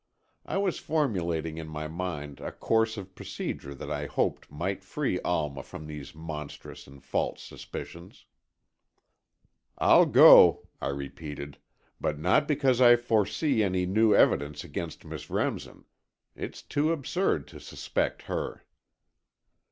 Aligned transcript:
I 0.47 0.57
was 0.57 0.79
formulating 0.79 1.59
in 1.59 1.67
my 1.67 1.87
mind 1.87 2.39
a 2.39 2.51
course 2.51 2.97
of 2.97 3.13
procedure 3.13 3.75
that 3.75 3.91
I 3.91 4.07
hoped 4.07 4.49
might 4.49 4.83
free 4.83 5.19
Alma 5.21 5.61
from 5.61 5.85
these 5.85 6.15
monstrous 6.15 6.87
and 6.87 7.03
false 7.03 7.43
suspicions. 7.43 8.25
"I'll 9.77 10.07
go," 10.07 10.67
I 10.81 10.87
repeated, 10.87 11.59
"but 11.99 12.17
not 12.17 12.47
because 12.47 12.81
I 12.81 12.95
foresee 12.95 13.61
any 13.61 13.85
new 13.85 14.15
evidence 14.15 14.63
against 14.63 15.05
Miss 15.05 15.29
Remsen. 15.29 15.85
It's 16.35 16.63
too 16.63 16.91
absurd 16.91 17.47
to 17.49 17.59
suspect 17.59 18.23
her." 18.23 18.63